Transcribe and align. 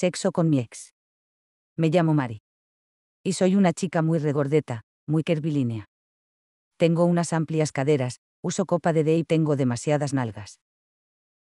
Sexo 0.00 0.32
con 0.32 0.48
mi 0.48 0.60
ex. 0.60 0.94
Me 1.76 1.90
llamo 1.90 2.14
Mari. 2.14 2.40
Y 3.22 3.34
soy 3.34 3.54
una 3.54 3.74
chica 3.74 4.00
muy 4.00 4.18
regordeta, 4.18 4.80
muy 5.06 5.22
curvilínea. 5.22 5.90
Tengo 6.78 7.04
unas 7.04 7.34
amplias 7.34 7.70
caderas, 7.70 8.16
uso 8.42 8.64
copa 8.64 8.94
de 8.94 9.04
D 9.04 9.18
y 9.18 9.24
tengo 9.24 9.56
demasiadas 9.56 10.14
nalgas. 10.14 10.58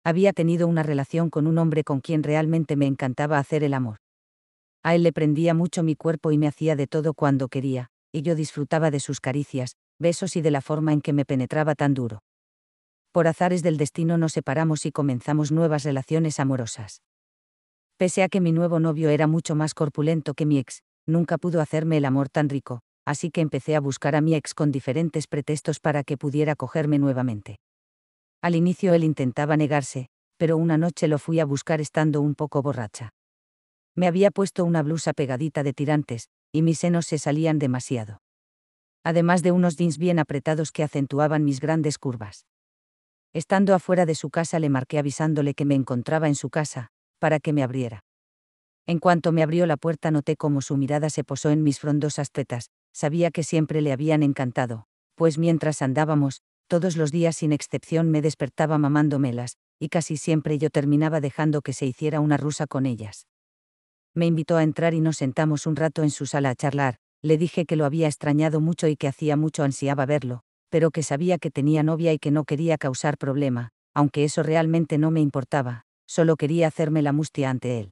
Había 0.03 0.33
tenido 0.33 0.67
una 0.67 0.81
relación 0.81 1.29
con 1.29 1.45
un 1.45 1.59
hombre 1.59 1.83
con 1.83 2.01
quien 2.01 2.23
realmente 2.23 2.75
me 2.75 2.87
encantaba 2.87 3.37
hacer 3.37 3.63
el 3.63 3.75
amor. 3.75 3.97
A 4.81 4.95
él 4.95 5.03
le 5.03 5.13
prendía 5.13 5.53
mucho 5.53 5.83
mi 5.83 5.95
cuerpo 5.95 6.31
y 6.31 6.39
me 6.39 6.47
hacía 6.47 6.75
de 6.75 6.87
todo 6.87 7.13
cuando 7.13 7.49
quería, 7.49 7.91
y 8.11 8.23
yo 8.23 8.33
disfrutaba 8.33 8.89
de 8.89 8.99
sus 8.99 9.21
caricias, 9.21 9.75
besos 9.99 10.35
y 10.35 10.41
de 10.41 10.49
la 10.49 10.61
forma 10.61 10.93
en 10.93 11.01
que 11.01 11.13
me 11.13 11.25
penetraba 11.25 11.75
tan 11.75 11.93
duro. 11.93 12.23
Por 13.11 13.27
azares 13.27 13.61
del 13.61 13.77
destino 13.77 14.17
nos 14.17 14.33
separamos 14.33 14.87
y 14.87 14.91
comenzamos 14.91 15.51
nuevas 15.51 15.83
relaciones 15.83 16.39
amorosas. 16.39 17.03
Pese 17.97 18.21
a 18.21 18.29
que 18.29 18.41
mi 18.41 18.51
nuevo 18.51 18.79
novio 18.79 19.09
era 19.09 19.25
mucho 19.25 19.55
más 19.55 19.73
corpulento 19.73 20.35
que 20.35 20.45
mi 20.45 20.59
ex, 20.59 20.83
nunca 21.07 21.39
pudo 21.39 21.61
hacerme 21.61 21.97
el 21.97 22.05
amor 22.05 22.29
tan 22.29 22.47
rico, 22.47 22.81
así 23.05 23.31
que 23.31 23.41
empecé 23.41 23.75
a 23.75 23.79
buscar 23.79 24.15
a 24.15 24.21
mi 24.21 24.35
ex 24.35 24.53
con 24.53 24.71
diferentes 24.71 25.25
pretextos 25.25 25.79
para 25.79 26.03
que 26.03 26.15
pudiera 26.15 26.55
cogerme 26.55 26.99
nuevamente. 26.99 27.59
Al 28.43 28.53
inicio 28.53 28.93
él 28.93 29.03
intentaba 29.03 29.57
negarse, 29.57 30.09
pero 30.37 30.57
una 30.57 30.77
noche 30.77 31.07
lo 31.07 31.17
fui 31.17 31.39
a 31.39 31.45
buscar 31.45 31.81
estando 31.81 32.21
un 32.21 32.35
poco 32.35 32.61
borracha. 32.61 33.13
Me 33.95 34.05
había 34.05 34.29
puesto 34.29 34.63
una 34.63 34.83
blusa 34.83 35.13
pegadita 35.13 35.63
de 35.63 35.73
tirantes, 35.73 36.29
y 36.51 36.61
mis 36.61 36.77
senos 36.77 37.07
se 37.07 37.17
salían 37.17 37.57
demasiado. 37.57 38.21
Además 39.03 39.41
de 39.41 39.51
unos 39.51 39.75
jeans 39.75 39.97
bien 39.97 40.19
apretados 40.19 40.71
que 40.71 40.83
acentuaban 40.83 41.43
mis 41.43 41.59
grandes 41.59 41.97
curvas. 41.97 42.45
Estando 43.33 43.73
afuera 43.73 44.05
de 44.05 44.13
su 44.13 44.29
casa 44.29 44.59
le 44.59 44.69
marqué 44.69 44.99
avisándole 44.99 45.55
que 45.55 45.65
me 45.65 45.73
encontraba 45.73 46.27
en 46.27 46.35
su 46.35 46.51
casa, 46.51 46.91
para 47.19 47.39
que 47.39 47.53
me 47.53 47.63
abriera. 47.63 48.03
En 48.85 48.99
cuanto 48.99 49.31
me 49.31 49.43
abrió 49.43 49.65
la 49.65 49.75
puerta 49.75 50.11
noté 50.11 50.37
cómo 50.37 50.61
su 50.61 50.77
mirada 50.77 51.09
se 51.09 51.23
posó 51.23 51.49
en 51.49 51.61
mis 51.61 51.79
frondosas 51.79 52.31
tetas, 52.31 52.69
sabía 52.93 53.31
que 53.31 53.43
siempre 53.43 53.81
le 53.81 53.91
habían 53.91 54.23
encantado, 54.23 54.85
pues 55.15 55.37
mientras 55.37 55.81
andábamos, 55.81 56.41
todos 56.67 56.95
los 56.95 57.11
días 57.11 57.37
sin 57.37 57.51
excepción 57.51 58.09
me 58.11 58.21
despertaba 58.21 58.77
mamándomelas, 58.77 59.57
y 59.79 59.89
casi 59.89 60.17
siempre 60.17 60.57
yo 60.57 60.69
terminaba 60.69 61.21
dejando 61.21 61.61
que 61.61 61.73
se 61.73 61.85
hiciera 61.85 62.19
una 62.19 62.37
rusa 62.37 62.67
con 62.67 62.85
ellas. 62.85 63.27
Me 64.13 64.25
invitó 64.25 64.57
a 64.57 64.63
entrar 64.63 64.93
y 64.93 65.01
nos 65.01 65.17
sentamos 65.17 65.67
un 65.67 65.75
rato 65.75 66.03
en 66.03 66.09
su 66.09 66.25
sala 66.25 66.49
a 66.49 66.55
charlar, 66.55 66.97
le 67.21 67.37
dije 67.37 67.65
que 67.65 67.75
lo 67.75 67.85
había 67.85 68.07
extrañado 68.07 68.61
mucho 68.61 68.87
y 68.87 68.95
que 68.95 69.07
hacía 69.07 69.35
mucho 69.35 69.63
ansiaba 69.63 70.05
verlo, 70.05 70.41
pero 70.69 70.91
que 70.91 71.03
sabía 71.03 71.37
que 71.37 71.51
tenía 71.51 71.83
novia 71.83 72.13
y 72.13 72.19
que 72.19 72.31
no 72.31 72.45
quería 72.45 72.77
causar 72.77 73.17
problema, 73.17 73.69
aunque 73.93 74.23
eso 74.23 74.43
realmente 74.43 74.97
no 74.97 75.11
me 75.11 75.21
importaba, 75.21 75.86
solo 76.07 76.35
quería 76.37 76.67
hacerme 76.67 77.03
la 77.03 77.13
mustia 77.13 77.51
ante 77.51 77.79
él. 77.79 77.91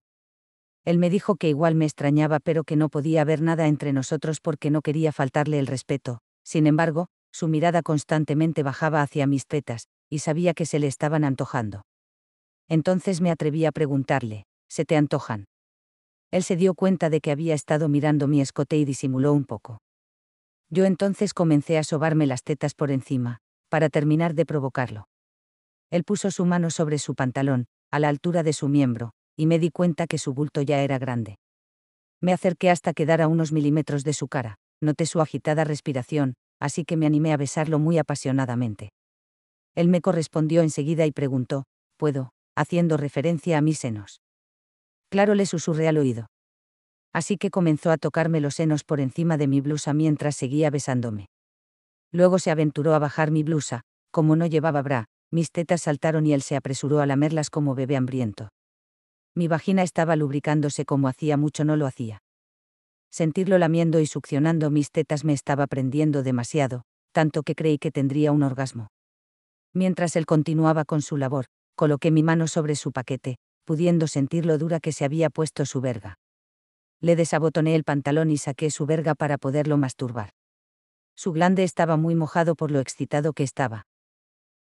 Él 0.85 0.97
me 0.97 1.09
dijo 1.09 1.35
que 1.35 1.49
igual 1.49 1.75
me 1.75 1.85
extrañaba 1.85 2.39
pero 2.39 2.63
que 2.63 2.75
no 2.75 2.89
podía 2.89 3.21
haber 3.21 3.41
nada 3.41 3.67
entre 3.67 3.93
nosotros 3.93 4.39
porque 4.39 4.71
no 4.71 4.81
quería 4.81 5.11
faltarle 5.11 5.59
el 5.59 5.67
respeto, 5.67 6.19
sin 6.43 6.65
embargo, 6.65 7.07
su 7.31 7.47
mirada 7.47 7.81
constantemente 7.81 8.63
bajaba 8.63 9.01
hacia 9.01 9.27
mis 9.27 9.45
tetas, 9.45 9.87
y 10.09 10.19
sabía 10.19 10.53
que 10.53 10.65
se 10.65 10.79
le 10.79 10.87
estaban 10.87 11.23
antojando. 11.23 11.81
Entonces 12.69 13.19
me 13.19 13.31
atreví 13.31 13.65
a 13.65 13.71
preguntarle, 13.71 14.45
¿se 14.69 14.85
te 14.85 14.95
antojan? 14.95 15.45
Él 16.31 16.43
se 16.43 16.55
dio 16.55 16.73
cuenta 16.73 17.09
de 17.09 17.21
que 17.21 17.31
había 17.31 17.53
estado 17.53 17.89
mirando 17.89 18.27
mi 18.27 18.41
escote 18.41 18.77
y 18.77 18.85
disimuló 18.85 19.33
un 19.33 19.45
poco. 19.45 19.79
Yo 20.69 20.85
entonces 20.85 21.33
comencé 21.33 21.77
a 21.77 21.83
sobarme 21.83 22.25
las 22.25 22.43
tetas 22.43 22.73
por 22.73 22.91
encima, 22.91 23.39
para 23.69 23.89
terminar 23.89 24.33
de 24.33 24.45
provocarlo. 24.45 25.07
Él 25.91 26.03
puso 26.03 26.31
su 26.31 26.45
mano 26.45 26.69
sobre 26.71 26.97
su 26.97 27.15
pantalón, 27.15 27.65
a 27.91 27.99
la 27.99 28.09
altura 28.09 28.43
de 28.43 28.53
su 28.53 28.67
miembro, 28.67 29.11
y 29.37 29.45
me 29.45 29.59
di 29.59 29.69
cuenta 29.69 30.07
que 30.07 30.17
su 30.17 30.33
bulto 30.33 30.61
ya 30.61 30.81
era 30.81 30.97
grande. 30.97 31.37
Me 32.21 32.33
acerqué 32.33 32.69
hasta 32.69 32.93
quedar 32.93 33.21
a 33.21 33.27
unos 33.27 33.51
milímetros 33.51 34.03
de 34.03 34.13
su 34.13 34.27
cara, 34.27 34.57
noté 34.81 35.05
su 35.05 35.21
agitada 35.21 35.63
respiración, 35.63 36.35
así 36.59 36.85
que 36.85 36.97
me 36.97 37.05
animé 37.05 37.33
a 37.33 37.37
besarlo 37.37 37.79
muy 37.79 37.97
apasionadamente. 37.97 38.91
Él 39.75 39.87
me 39.89 40.01
correspondió 40.01 40.61
enseguida 40.61 41.05
y 41.05 41.11
preguntó, 41.11 41.65
¿puedo? 41.97 42.31
haciendo 42.55 42.95
referencia 42.95 43.57
a 43.57 43.61
mis 43.61 43.79
senos. 43.79 44.21
Claro 45.09 45.35
le 45.35 45.45
susurré 45.45 45.87
al 45.89 45.97
oído. 45.97 46.27
Así 47.13 47.37
que 47.37 47.49
comenzó 47.49 47.91
a 47.91 47.97
tocarme 47.97 48.39
los 48.39 48.55
senos 48.55 48.83
por 48.83 48.99
encima 48.99 49.37
de 49.37 49.47
mi 49.47 49.61
blusa 49.61 49.93
mientras 49.93 50.35
seguía 50.35 50.69
besándome. 50.69 51.27
Luego 52.11 52.39
se 52.39 52.51
aventuró 52.51 52.93
a 52.93 52.99
bajar 52.99 53.31
mi 53.31 53.43
blusa, 53.43 53.81
como 54.11 54.35
no 54.35 54.45
llevaba 54.45 54.81
bra, 54.81 55.05
mis 55.35 55.51
tetas 55.51 55.81
saltaron 55.81 56.25
y 56.25 56.31
él 56.31 56.41
se 56.41 56.55
apresuró 56.55 57.01
a 57.01 57.05
lamerlas 57.05 57.49
como 57.49 57.75
bebé 57.75 57.97
hambriento. 57.97 58.53
Mi 59.35 59.49
vagina 59.49 59.83
estaba 59.83 60.15
lubricándose 60.15 60.85
como 60.85 61.09
hacía 61.09 61.35
mucho 61.35 61.65
no 61.65 61.75
lo 61.75 61.87
hacía. 61.87 62.23
Sentirlo 63.11 63.57
lamiendo 63.57 63.99
y 63.99 64.05
succionando 64.05 64.71
mis 64.71 64.91
tetas 64.91 65.25
me 65.25 65.33
estaba 65.33 65.67
prendiendo 65.67 66.23
demasiado, 66.23 66.83
tanto 67.11 67.43
que 67.43 67.53
creí 67.53 67.77
que 67.77 67.91
tendría 67.91 68.31
un 68.31 68.43
orgasmo. 68.43 68.87
Mientras 69.73 70.15
él 70.15 70.25
continuaba 70.25 70.85
con 70.85 71.01
su 71.01 71.17
labor, 71.17 71.47
coloqué 71.75 72.11
mi 72.11 72.23
mano 72.23 72.47
sobre 72.47 72.75
su 72.75 72.93
paquete, 72.93 73.35
pudiendo 73.65 74.07
sentir 74.07 74.45
lo 74.45 74.57
dura 74.57 74.79
que 74.79 74.93
se 74.93 75.03
había 75.03 75.29
puesto 75.29 75.65
su 75.65 75.81
verga. 75.81 76.15
Le 77.01 77.17
desabotoné 77.17 77.75
el 77.75 77.83
pantalón 77.83 78.31
y 78.31 78.37
saqué 78.37 78.71
su 78.71 78.85
verga 78.85 79.15
para 79.15 79.37
poderlo 79.37 79.77
masturbar. 79.77 80.29
Su 81.13 81.33
glande 81.33 81.63
estaba 81.63 81.97
muy 81.97 82.15
mojado 82.15 82.55
por 82.55 82.71
lo 82.71 82.79
excitado 82.79 83.33
que 83.33 83.43
estaba. 83.43 83.85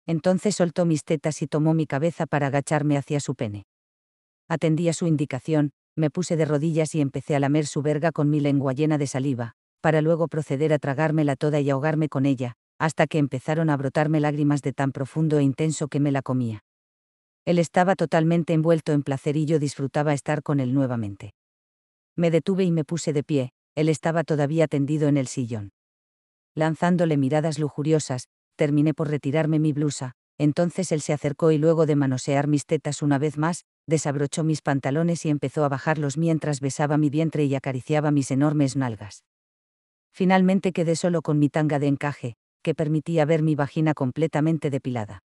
Entonces 0.06 0.56
soltó 0.56 0.86
mis 0.86 1.04
tetas 1.04 1.42
y 1.42 1.48
tomó 1.48 1.74
mi 1.74 1.86
cabeza 1.86 2.26
para 2.26 2.48
agacharme 2.48 2.98
hacia 2.98 3.20
su 3.20 3.36
pene. 3.36 3.66
Atendí 4.50 4.90
a 4.90 4.94
su 4.94 5.08
indicación, 5.08 5.72
me 5.96 6.10
puse 6.10 6.36
de 6.36 6.46
rodillas 6.46 6.96
y 6.96 7.02
empecé 7.02 7.36
a 7.36 7.40
lamer 7.40 7.66
su 7.66 7.82
verga 7.82 8.12
con 8.12 8.30
mi 8.30 8.40
lengua 8.40 8.74
llena 8.74 8.98
de 8.98 9.08
saliva, 9.08 9.54
para 9.82 10.02
luego 10.02 10.28
proceder 10.28 10.74
a 10.74 10.80
tragármela 10.80 11.36
toda 11.36 11.60
y 11.60 11.70
ahogarme 11.70 12.10
con 12.10 12.26
ella, 12.26 12.56
hasta 12.80 13.08
que 13.08 13.18
empezaron 13.18 13.70
a 13.70 13.78
brotarme 13.78 14.20
lágrimas 14.20 14.62
de 14.62 14.74
tan 14.74 14.92
profundo 14.92 15.38
e 15.38 15.44
intenso 15.44 15.88
que 15.88 16.00
me 16.00 16.12
la 16.12 16.22
comía. 16.22 16.64
Él 17.46 17.60
estaba 17.60 17.96
totalmente 17.96 18.54
envuelto 18.54 18.94
en 18.94 19.04
placer 19.04 19.38
y 19.38 19.46
yo 19.46 19.60
disfrutaba 19.60 20.14
estar 20.14 20.44
con 20.44 20.60
él 20.60 20.74
nuevamente. 20.74 21.34
Me 22.16 22.32
detuve 22.32 22.64
y 22.64 22.72
me 22.72 22.84
puse 22.84 23.12
de 23.12 23.24
pie, 23.24 23.52
él 23.76 23.90
estaba 23.90 24.24
todavía 24.24 24.68
tendido 24.68 25.08
en 25.08 25.18
el 25.18 25.28
sillón. 25.28 25.72
Lanzándole 26.56 27.18
miradas 27.18 27.60
lujuriosas, 27.60 28.28
terminé 28.64 28.94
por 28.94 29.10
retirarme 29.10 29.60
mi 29.60 29.74
blusa, 29.74 30.14
entonces 30.38 30.94
él 30.94 31.02
se 31.02 31.12
acercó 31.12 31.52
y 31.52 31.58
luego 31.58 31.86
de 31.86 31.98
manosear 31.98 32.48
mis 32.48 32.66
tetas 32.66 33.02
una 33.02 33.20
vez 33.20 33.38
más, 33.38 33.66
desabrochó 33.88 34.46
mis 34.46 34.62
pantalones 34.62 35.26
y 35.26 35.30
empezó 35.30 35.66
a 35.66 35.68
bajarlos 35.68 36.18
mientras 36.18 36.62
besaba 36.62 36.98
mi 36.98 37.10
vientre 37.10 37.44
y 37.44 37.56
acariciaba 37.56 38.10
mis 38.12 38.32
enormes 38.32 38.78
nalgas. 38.78 39.26
Finalmente 40.14 40.72
quedé 40.72 40.96
solo 40.96 41.22
con 41.22 41.40
mi 41.40 41.50
tanga 41.50 41.78
de 41.78 41.88
encaje, 41.88 42.36
que 42.62 42.74
permitía 42.74 43.26
ver 43.26 43.44
mi 43.44 43.56
vagina 43.56 43.94
completamente 43.94 44.70
depilada. 44.70 45.24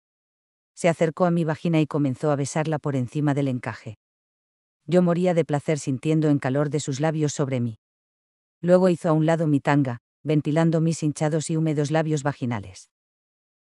Se 0.75 0.89
acercó 0.89 1.25
a 1.25 1.31
mi 1.31 1.43
vagina 1.43 1.81
y 1.81 1.87
comenzó 1.87 2.29
a 2.29 2.35
besarla 2.35 2.77
por 2.77 2.95
encima 2.95 3.33
del 3.33 3.47
encaje. 3.47 3.97
Yo 4.85 5.01
moría 5.01 5.33
de 5.33 5.43
placer 5.43 5.79
sintiendo 5.79 6.29
en 6.29 6.37
calor 6.37 6.69
de 6.69 6.79
sus 6.79 6.99
labios 6.99 7.33
sobre 7.33 7.59
mí. 7.61 7.79
Luego 8.61 8.89
hizo 8.89 9.09
a 9.09 9.13
un 9.13 9.25
lado 9.25 9.47
mi 9.47 9.59
tanga, 9.59 10.01
ventilando 10.21 10.81
mis 10.81 11.01
hinchados 11.01 11.49
y 11.49 11.57
húmedos 11.57 11.89
labios 11.89 12.21
vaginales. 12.21 12.92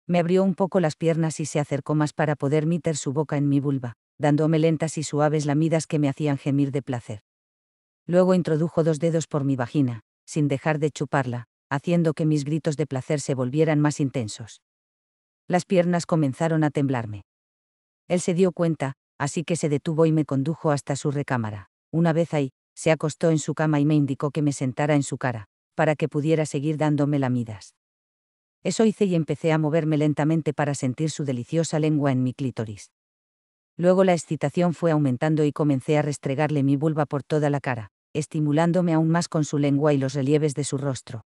Me 0.06 0.18
abrió 0.18 0.44
un 0.44 0.54
poco 0.54 0.80
las 0.80 0.96
piernas 0.96 1.40
y 1.40 1.46
se 1.46 1.60
acercó 1.60 1.94
más 1.94 2.12
para 2.12 2.36
poder 2.36 2.66
meter 2.66 2.96
su 2.96 3.12
boca 3.12 3.36
en 3.36 3.48
mi 3.48 3.60
vulva, 3.60 3.94
dándome 4.18 4.58
lentas 4.58 4.98
y 4.98 5.02
suaves 5.02 5.46
lamidas 5.46 5.86
que 5.86 5.98
me 5.98 6.08
hacían 6.08 6.36
gemir 6.36 6.72
de 6.72 6.82
placer. 6.82 7.20
Luego 8.06 8.34
introdujo 8.34 8.84
dos 8.84 8.98
dedos 8.98 9.26
por 9.26 9.44
mi 9.44 9.56
vagina, 9.56 10.02
sin 10.26 10.46
dejar 10.48 10.78
de 10.78 10.90
chuparla, 10.90 11.46
haciendo 11.70 12.12
que 12.12 12.26
mis 12.26 12.44
gritos 12.44 12.76
de 12.76 12.86
placer 12.86 13.20
se 13.20 13.34
volvieran 13.34 13.80
más 13.80 13.98
intensos. 13.98 14.60
Las 15.48 15.64
piernas 15.64 16.04
comenzaron 16.04 16.64
a 16.64 16.70
temblarme. 16.70 17.22
Él 18.08 18.20
se 18.20 18.34
dio 18.34 18.52
cuenta, 18.52 18.94
así 19.18 19.42
que 19.42 19.56
se 19.56 19.70
detuvo 19.70 20.04
y 20.04 20.12
me 20.12 20.26
condujo 20.26 20.70
hasta 20.70 20.96
su 20.96 21.10
recámara. 21.10 21.70
Una 21.90 22.12
vez 22.12 22.34
ahí, 22.34 22.50
se 22.74 22.90
acostó 22.90 23.30
en 23.30 23.38
su 23.38 23.54
cama 23.54 23.80
y 23.80 23.86
me 23.86 23.94
indicó 23.94 24.30
que 24.30 24.42
me 24.42 24.52
sentara 24.52 24.94
en 24.94 25.02
su 25.02 25.16
cara, 25.16 25.46
para 25.74 25.96
que 25.96 26.08
pudiera 26.08 26.44
seguir 26.44 26.76
dándome 26.76 27.18
lamidas. 27.18 27.74
Eso 28.64 28.86
hice 28.86 29.04
y 29.04 29.14
empecé 29.14 29.52
a 29.52 29.58
moverme 29.58 29.98
lentamente 29.98 30.54
para 30.54 30.74
sentir 30.74 31.10
su 31.10 31.24
deliciosa 31.24 31.78
lengua 31.78 32.12
en 32.12 32.22
mi 32.22 32.32
clítoris. 32.32 32.90
Luego 33.76 34.04
la 34.04 34.14
excitación 34.14 34.72
fue 34.72 34.90
aumentando 34.90 35.44
y 35.44 35.52
comencé 35.52 35.98
a 35.98 36.02
restregarle 36.02 36.62
mi 36.62 36.76
vulva 36.76 37.04
por 37.04 37.22
toda 37.22 37.50
la 37.50 37.60
cara, 37.60 37.90
estimulándome 38.14 38.94
aún 38.94 39.10
más 39.10 39.28
con 39.28 39.44
su 39.44 39.58
lengua 39.58 39.92
y 39.92 39.98
los 39.98 40.14
relieves 40.14 40.54
de 40.54 40.64
su 40.64 40.78
rostro. 40.78 41.26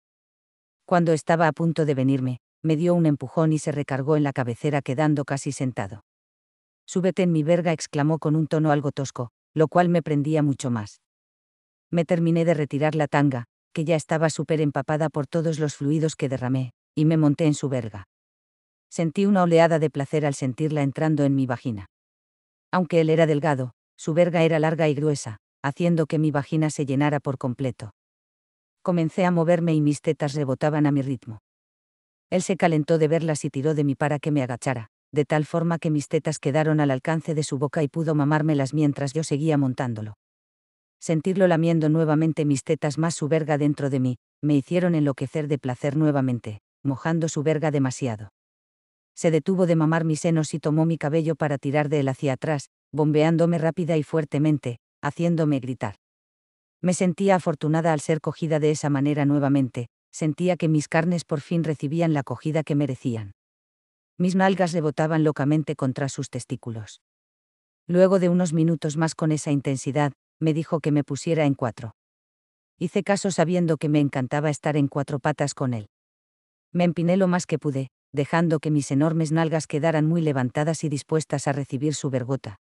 Cuando 0.86 1.12
estaba 1.12 1.46
a 1.46 1.52
punto 1.52 1.84
de 1.84 1.94
venirme, 1.94 2.38
me 2.62 2.76
dio 2.76 2.94
un 2.94 3.04
empujón 3.04 3.52
y 3.52 3.58
se 3.58 3.70
recargó 3.70 4.16
en 4.16 4.22
la 4.22 4.32
cabecera 4.32 4.80
quedando 4.80 5.24
casi 5.24 5.52
sentado. 5.52 6.04
Súbete 6.86 7.22
en 7.22 7.32
mi 7.32 7.42
verga, 7.42 7.72
exclamó 7.72 8.18
con 8.18 8.34
un 8.34 8.46
tono 8.46 8.70
algo 8.70 8.92
tosco, 8.92 9.30
lo 9.52 9.68
cual 9.68 9.88
me 9.90 10.02
prendía 10.02 10.42
mucho 10.42 10.70
más. 10.70 11.02
Me 11.90 12.04
terminé 12.04 12.44
de 12.44 12.54
retirar 12.54 12.94
la 12.94 13.08
tanga, 13.08 13.44
que 13.74 13.84
ya 13.84 13.96
estaba 13.96 14.30
súper 14.30 14.60
empapada 14.60 15.10
por 15.10 15.26
todos 15.26 15.58
los 15.58 15.74
fluidos 15.74 16.14
que 16.16 16.28
derramé, 16.28 16.72
y 16.96 17.04
me 17.04 17.16
monté 17.16 17.44
en 17.44 17.54
su 17.54 17.68
verga. 17.68 18.08
Sentí 18.90 19.26
una 19.26 19.42
oleada 19.42 19.78
de 19.78 19.90
placer 19.90 20.24
al 20.24 20.34
sentirla 20.34 20.82
entrando 20.82 21.24
en 21.24 21.36
mi 21.36 21.46
vagina. 21.46 21.86
Aunque 22.72 23.00
él 23.00 23.10
era 23.10 23.26
delgado, 23.26 23.72
su 23.96 24.14
verga 24.14 24.42
era 24.42 24.58
larga 24.58 24.88
y 24.88 24.94
gruesa, 24.94 25.36
haciendo 25.62 26.06
que 26.06 26.18
mi 26.18 26.30
vagina 26.30 26.70
se 26.70 26.86
llenara 26.86 27.20
por 27.20 27.36
completo. 27.36 27.92
Comencé 28.82 29.26
a 29.26 29.30
moverme 29.30 29.74
y 29.74 29.80
mis 29.80 30.00
tetas 30.00 30.34
rebotaban 30.34 30.86
a 30.86 30.92
mi 30.92 31.02
ritmo. 31.02 31.40
Él 32.30 32.42
se 32.42 32.56
calentó 32.56 32.98
de 32.98 33.08
verlas 33.08 33.44
y 33.44 33.50
tiró 33.50 33.74
de 33.74 33.84
mí 33.84 33.94
para 33.94 34.18
que 34.18 34.30
me 34.30 34.42
agachara, 34.42 34.88
de 35.12 35.24
tal 35.24 35.44
forma 35.44 35.78
que 35.78 35.90
mis 35.90 36.08
tetas 36.08 36.38
quedaron 36.38 36.80
al 36.80 36.90
alcance 36.90 37.34
de 37.34 37.42
su 37.42 37.58
boca 37.58 37.82
y 37.82 37.88
pudo 37.88 38.14
mamármelas 38.14 38.74
mientras 38.74 39.12
yo 39.12 39.22
seguía 39.22 39.58
montándolo. 39.58 40.14
Sentirlo 40.98 41.46
lamiendo 41.46 41.88
nuevamente 41.88 42.44
mis 42.44 42.64
tetas 42.64 42.96
más 42.96 43.14
su 43.14 43.28
verga 43.28 43.58
dentro 43.58 43.90
de 43.90 44.00
mí, 44.00 44.16
me 44.42 44.54
hicieron 44.54 44.94
enloquecer 44.94 45.46
de 45.46 45.58
placer 45.58 45.96
nuevamente, 45.96 46.60
mojando 46.82 47.28
su 47.28 47.42
verga 47.42 47.70
demasiado. 47.70 48.30
Se 49.14 49.30
detuvo 49.30 49.66
de 49.66 49.76
mamar 49.76 50.04
mis 50.04 50.20
senos 50.20 50.52
y 50.52 50.58
tomó 50.58 50.84
mi 50.84 50.98
cabello 50.98 51.36
para 51.36 51.58
tirar 51.58 51.88
de 51.88 52.00
él 52.00 52.08
hacia 52.08 52.34
atrás, 52.34 52.68
bombeándome 52.92 53.58
rápida 53.58 53.96
y 53.96 54.02
fuertemente, 54.02 54.78
haciéndome 55.02 55.58
gritar. 55.58 55.96
Me 56.82 56.92
sentía 56.92 57.36
afortunada 57.36 57.92
al 57.92 58.00
ser 58.00 58.20
cogida 58.20 58.58
de 58.58 58.70
esa 58.70 58.90
manera 58.90 59.24
nuevamente, 59.24 59.88
sentía 60.12 60.56
que 60.56 60.68
mis 60.68 60.88
carnes 60.88 61.24
por 61.24 61.40
fin 61.40 61.64
recibían 61.64 62.12
la 62.12 62.20
acogida 62.20 62.62
que 62.62 62.74
merecían. 62.74 63.32
Mis 64.18 64.34
nalgas 64.34 64.72
rebotaban 64.72 65.24
locamente 65.24 65.76
contra 65.76 66.08
sus 66.08 66.30
testículos. 66.30 67.00
Luego 67.86 68.18
de 68.18 68.28
unos 68.28 68.52
minutos 68.52 68.96
más 68.96 69.14
con 69.14 69.30
esa 69.30 69.50
intensidad, 69.50 70.12
me 70.40 70.54
dijo 70.54 70.80
que 70.80 70.92
me 70.92 71.04
pusiera 71.04 71.44
en 71.44 71.54
cuatro. 71.54 71.94
Hice 72.78 73.02
caso 73.02 73.30
sabiendo 73.30 73.78
que 73.78 73.88
me 73.88 74.00
encantaba 74.00 74.50
estar 74.50 74.76
en 74.76 74.88
cuatro 74.88 75.18
patas 75.18 75.54
con 75.54 75.72
él. 75.72 75.88
Me 76.76 76.84
empiné 76.84 77.16
lo 77.16 77.26
más 77.26 77.46
que 77.46 77.58
pude, 77.58 77.88
dejando 78.12 78.60
que 78.60 78.70
mis 78.70 78.90
enormes 78.90 79.32
nalgas 79.32 79.66
quedaran 79.66 80.04
muy 80.04 80.20
levantadas 80.20 80.84
y 80.84 80.90
dispuestas 80.90 81.48
a 81.48 81.52
recibir 81.52 81.94
su 81.94 82.10
vergota. 82.10 82.56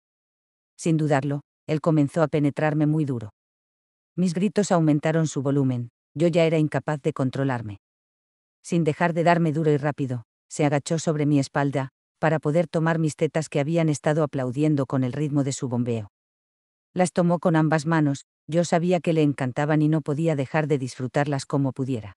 Sin 0.77 0.97
dudarlo, 0.97 1.43
él 1.65 1.79
comenzó 1.79 2.21
a 2.21 2.27
penetrarme 2.27 2.87
muy 2.87 3.05
duro. 3.05 3.29
Mis 4.17 4.33
gritos 4.33 4.73
aumentaron 4.73 5.27
su 5.27 5.41
volumen, 5.41 5.91
yo 6.13 6.27
ya 6.27 6.43
era 6.43 6.57
incapaz 6.57 7.01
de 7.01 7.13
controlarme. 7.13 7.77
Sin 8.61 8.83
dejar 8.83 9.13
de 9.13 9.23
darme 9.23 9.53
duro 9.53 9.71
y 9.71 9.77
rápido, 9.77 10.23
se 10.49 10.65
agachó 10.65 10.99
sobre 10.99 11.25
mi 11.25 11.39
espalda, 11.39 11.87
para 12.19 12.39
poder 12.39 12.67
tomar 12.67 12.99
mis 12.99 13.15
tetas 13.15 13.47
que 13.47 13.61
habían 13.61 13.87
estado 13.87 14.23
aplaudiendo 14.23 14.87
con 14.87 15.05
el 15.05 15.13
ritmo 15.13 15.45
de 15.45 15.53
su 15.53 15.69
bombeo. 15.69 16.11
Las 16.93 17.13
tomó 17.13 17.39
con 17.39 17.55
ambas 17.55 17.85
manos, 17.85 18.25
yo 18.45 18.65
sabía 18.65 18.99
que 18.99 19.13
le 19.13 19.21
encantaban 19.21 19.81
y 19.81 19.87
no 19.87 20.01
podía 20.01 20.35
dejar 20.35 20.67
de 20.67 20.79
disfrutarlas 20.79 21.45
como 21.45 21.71
pudiera. 21.71 22.17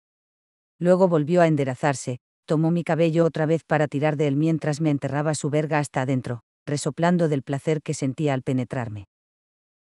Luego 0.81 1.07
volvió 1.07 1.43
a 1.43 1.47
enderezarse, 1.47 2.17
tomó 2.47 2.71
mi 2.71 2.83
cabello 2.83 3.23
otra 3.23 3.45
vez 3.45 3.63
para 3.63 3.87
tirar 3.87 4.17
de 4.17 4.25
él 4.25 4.35
mientras 4.35 4.81
me 4.81 4.89
enterraba 4.89 5.35
su 5.35 5.51
verga 5.51 5.77
hasta 5.77 6.01
adentro, 6.01 6.41
resoplando 6.65 7.29
del 7.29 7.43
placer 7.43 7.83
que 7.83 7.93
sentía 7.93 8.33
al 8.33 8.41
penetrarme. 8.41 9.05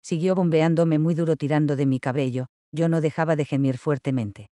Siguió 0.03 0.35
bombeándome 0.35 0.99
muy 0.99 1.15
duro 1.15 1.35
tirando 1.35 1.75
de 1.75 1.87
mi 1.87 1.99
cabello, 1.99 2.45
yo 2.71 2.89
no 2.89 3.01
dejaba 3.01 3.35
de 3.35 3.43
gemir 3.43 3.79
fuertemente. 3.79 4.51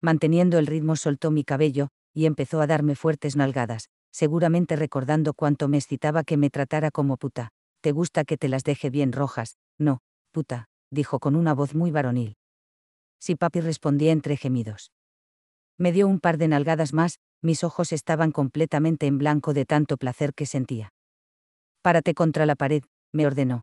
Manteniendo 0.00 0.58
el 0.58 0.66
ritmo 0.66 0.96
soltó 0.96 1.30
mi 1.30 1.44
cabello, 1.44 1.90
y 2.12 2.26
empezó 2.26 2.60
a 2.60 2.66
darme 2.66 2.96
fuertes 2.96 3.36
nalgadas, 3.36 3.88
seguramente 4.10 4.74
recordando 4.74 5.32
cuánto 5.32 5.68
me 5.68 5.76
excitaba 5.78 6.24
que 6.24 6.36
me 6.36 6.50
tratara 6.50 6.90
como 6.90 7.18
puta. 7.18 7.50
¿Te 7.82 7.92
gusta 7.92 8.24
que 8.24 8.36
te 8.36 8.48
las 8.48 8.64
deje 8.64 8.90
bien 8.90 9.12
rojas? 9.12 9.58
No, 9.78 10.00
puta, 10.32 10.66
dijo 10.90 11.20
con 11.20 11.36
una 11.36 11.54
voz 11.54 11.76
muy 11.76 11.92
varonil. 11.92 12.34
Sí, 13.20 13.36
papi 13.36 13.60
respondí 13.60 14.08
entre 14.08 14.36
gemidos. 14.36 14.90
Me 15.78 15.92
dio 15.92 16.06
un 16.06 16.20
par 16.20 16.38
de 16.38 16.48
nalgadas 16.48 16.92
más, 16.92 17.18
mis 17.42 17.64
ojos 17.64 17.92
estaban 17.92 18.30
completamente 18.30 19.06
en 19.06 19.18
blanco 19.18 19.52
de 19.52 19.64
tanto 19.64 19.96
placer 19.96 20.34
que 20.34 20.46
sentía. 20.46 20.92
Párate 21.82 22.14
contra 22.14 22.46
la 22.46 22.54
pared, 22.54 22.84
me 23.12 23.26
ordenó. 23.26 23.62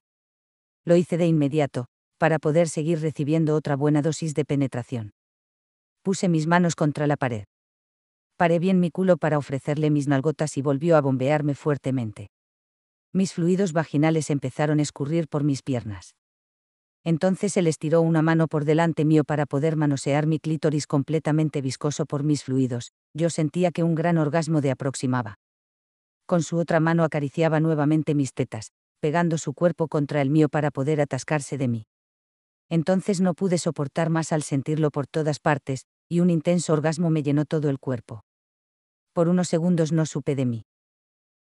Lo 0.85 0.95
hice 0.95 1.17
de 1.17 1.27
inmediato, 1.27 1.85
para 2.17 2.39
poder 2.39 2.67
seguir 2.67 2.99
recibiendo 2.99 3.55
otra 3.55 3.75
buena 3.75 4.01
dosis 4.01 4.33
de 4.33 4.43
penetración. 4.43 5.11
Puse 6.03 6.27
mis 6.29 6.47
manos 6.47 6.75
contra 6.75 7.07
la 7.07 7.15
pared. 7.15 7.45
Paré 8.35 8.59
bien 8.59 8.79
mi 8.79 8.91
culo 8.91 9.17
para 9.17 9.37
ofrecerle 9.37 9.89
mis 9.89 10.07
nalgotas 10.07 10.57
y 10.57 10.61
volvió 10.61 10.97
a 10.97 11.01
bombearme 11.01 11.55
fuertemente. 11.55 12.29
Mis 13.13 13.33
fluidos 13.33 13.73
vaginales 13.73 14.29
empezaron 14.29 14.79
a 14.79 14.81
escurrir 14.81 15.27
por 15.27 15.43
mis 15.43 15.61
piernas. 15.61 16.15
Entonces 17.03 17.55
él 17.57 17.67
estiró 17.67 18.01
una 18.01 18.21
mano 18.21 18.47
por 18.47 18.65
delante 18.65 19.05
mío 19.05 19.23
para 19.23 19.45
poder 19.45 19.75
manosear 19.75 20.27
mi 20.27 20.39
clítoris 20.39 20.87
completamente 20.87 21.61
viscoso 21.61 22.05
por 22.05 22.23
mis 22.23 22.43
fluidos, 22.43 22.91
yo 23.13 23.29
sentía 23.29 23.71
que 23.71 23.83
un 23.83 23.95
gran 23.95 24.17
orgasmo 24.17 24.61
de 24.61 24.71
aproximaba. 24.71 25.39
Con 26.25 26.43
su 26.43 26.57
otra 26.57 26.79
mano 26.79 27.03
acariciaba 27.03 27.59
nuevamente 27.59 28.15
mis 28.15 28.33
tetas, 28.33 28.71
pegando 28.99 29.37
su 29.37 29.53
cuerpo 29.53 29.87
contra 29.87 30.21
el 30.21 30.29
mío 30.29 30.49
para 30.49 30.71
poder 30.71 31.01
atascarse 31.01 31.57
de 31.57 31.67
mí. 31.67 31.85
Entonces 32.69 33.21
no 33.21 33.33
pude 33.33 33.57
soportar 33.57 34.09
más 34.09 34.31
al 34.31 34.43
sentirlo 34.43 34.91
por 34.91 35.07
todas 35.07 35.39
partes, 35.39 35.85
y 36.07 36.19
un 36.19 36.29
intenso 36.29 36.73
orgasmo 36.73 37.09
me 37.09 37.23
llenó 37.23 37.45
todo 37.45 37.69
el 37.69 37.79
cuerpo 37.79 38.23
por 39.19 39.27
unos 39.27 39.49
segundos 39.49 39.91
no 39.91 40.05
supe 40.05 40.33
de 40.33 40.45
mí. 40.45 40.65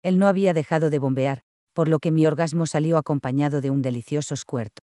Él 0.05 0.19
no 0.21 0.29
había 0.29 0.53
dejado 0.53 0.91
de 0.91 1.01
bombear, 1.01 1.41
por 1.73 1.89
lo 1.89 1.99
que 1.99 2.12
mi 2.12 2.25
orgasmo 2.25 2.67
salió 2.67 2.99
acompañado 2.99 3.61
de 3.61 3.71
un 3.71 3.83
delicioso 3.83 4.37
squirt. 4.37 4.83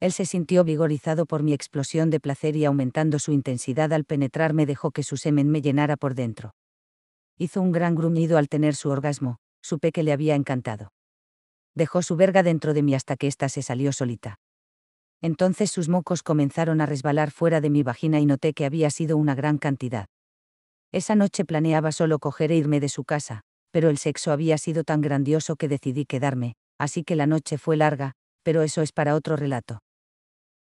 Él 0.00 0.12
se 0.12 0.26
sintió 0.26 0.64
vigorizado 0.64 1.26
por 1.26 1.42
mi 1.42 1.52
explosión 1.52 2.10
de 2.10 2.20
placer 2.20 2.56
y 2.56 2.64
aumentando 2.64 3.18
su 3.18 3.32
intensidad 3.32 3.92
al 3.92 4.04
penetrarme 4.04 4.66
dejó 4.66 4.90
que 4.90 5.02
su 5.02 5.16
semen 5.16 5.48
me 5.50 5.62
llenara 5.62 5.96
por 5.96 6.14
dentro. 6.14 6.54
Hizo 7.38 7.60
un 7.60 7.72
gran 7.72 7.94
gruñido 7.94 8.38
al 8.38 8.48
tener 8.48 8.74
su 8.74 8.90
orgasmo, 8.90 9.38
supe 9.62 9.92
que 9.92 10.02
le 10.02 10.12
había 10.12 10.34
encantado. 10.34 10.92
Dejó 11.74 12.02
su 12.02 12.16
verga 12.16 12.42
dentro 12.42 12.74
de 12.74 12.82
mí 12.82 12.94
hasta 12.94 13.16
que 13.16 13.26
ésta 13.26 13.48
se 13.48 13.62
salió 13.62 13.92
solita. 13.92 14.38
Entonces 15.20 15.70
sus 15.70 15.88
mocos 15.88 16.22
comenzaron 16.22 16.80
a 16.80 16.86
resbalar 16.86 17.30
fuera 17.30 17.60
de 17.60 17.70
mi 17.70 17.82
vagina 17.82 18.20
y 18.20 18.26
noté 18.26 18.52
que 18.52 18.66
había 18.66 18.90
sido 18.90 19.16
una 19.16 19.34
gran 19.34 19.58
cantidad. 19.58 20.06
Esa 20.92 21.16
noche 21.16 21.44
planeaba 21.44 21.92
solo 21.92 22.18
coger 22.18 22.52
e 22.52 22.56
irme 22.56 22.78
de 22.78 22.88
su 22.88 23.04
casa, 23.04 23.40
pero 23.72 23.88
el 23.90 23.98
sexo 23.98 24.30
había 24.30 24.58
sido 24.58 24.84
tan 24.84 25.00
grandioso 25.00 25.56
que 25.56 25.66
decidí 25.66 26.04
quedarme, 26.04 26.54
así 26.78 27.02
que 27.02 27.16
la 27.16 27.26
noche 27.26 27.58
fue 27.58 27.76
larga, 27.76 28.12
pero 28.44 28.62
eso 28.62 28.82
es 28.82 28.92
para 28.92 29.16
otro 29.16 29.36
relato. 29.36 29.80